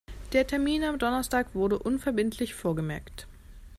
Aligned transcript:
Der 0.33 0.47
Termin 0.47 0.83
am 0.83 0.97
Donnerstag 0.97 1.53
wurde 1.53 1.77
unverbindlich 1.77 2.55
vorgemerkt. 2.55 3.27